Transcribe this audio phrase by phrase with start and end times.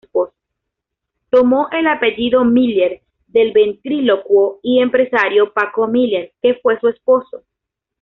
[1.29, 7.43] Tomó el apellido Miller del ventrílocuo y empresario Paco Miller, que fue su esposo.